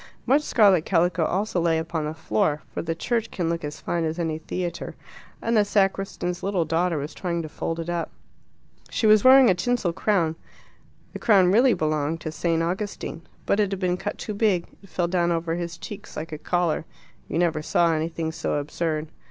Much 0.25 0.41
scarlet 0.41 0.83
calico 0.83 1.23
also 1.25 1.61
lay 1.61 1.77
upon 1.77 2.05
the 2.05 2.13
floor 2.15 2.63
for 2.73 2.81
the 2.81 2.95
church 2.95 3.29
can 3.29 3.49
look 3.51 3.63
as 3.63 3.79
fine 3.79 4.03
as 4.03 4.17
any 4.17 4.39
theatre 4.39 4.95
and 5.43 5.55
the 5.55 5.63
sacristan's 5.63 6.41
little 6.41 6.65
daughter 6.65 6.97
was 6.97 7.13
trying 7.13 7.43
to 7.43 7.47
fold 7.47 7.79
it 7.79 7.87
up. 7.87 8.09
She 8.89 9.05
was 9.05 9.23
wearing 9.23 9.47
a 9.47 9.53
tinsel 9.53 9.93
crown. 9.93 10.35
The 11.13 11.19
crown 11.19 11.51
really 11.51 11.75
belonged 11.75 12.19
to 12.21 12.31
St. 12.31 12.63
Augustine. 12.63 13.21
But 13.45 13.59
it 13.59 13.69
had 13.71 13.79
been 13.79 13.95
cut 13.95 14.17
too 14.17 14.33
big: 14.33 14.65
it 14.81 14.89
fell 14.89 15.07
down 15.07 15.31
over 15.31 15.53
his 15.53 15.77
cheeks 15.77 16.17
like 16.17 16.31
a 16.31 16.39
collar: 16.39 16.83
you 17.27 17.37
never 17.37 17.61
saw 17.61 17.93
anything 17.93 18.31
so 18.31 18.55
absurd. 18.55 19.07